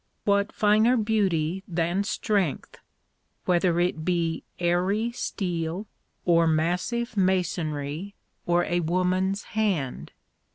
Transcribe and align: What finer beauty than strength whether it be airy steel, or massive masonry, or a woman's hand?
What 0.25 0.51
finer 0.51 0.97
beauty 0.97 1.63
than 1.67 2.03
strength 2.03 2.79
whether 3.45 3.79
it 3.79 4.03
be 4.03 4.41
airy 4.57 5.11
steel, 5.11 5.85
or 6.25 6.47
massive 6.47 7.15
masonry, 7.15 8.15
or 8.47 8.63
a 8.65 8.79
woman's 8.79 9.43
hand? 9.53 10.11